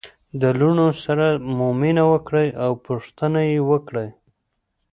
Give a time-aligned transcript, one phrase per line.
[0.41, 4.09] د لوڼو سره مو مینه وکړئ او پوښتنه يې وکړئ